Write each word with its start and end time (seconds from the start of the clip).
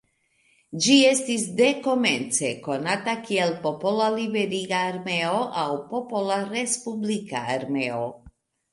Ĝi 0.85 0.95
estis 1.09 1.43
dekomence 1.59 2.49
konata 2.69 3.15
kiel 3.29 3.55
"Popola 3.67 4.09
Liberiga 4.17 4.83
Armeo" 4.89 5.45
aŭ 5.67 5.71
"Popola 5.95 6.43
Respublika 6.51 7.49
Armeo". 7.61 8.07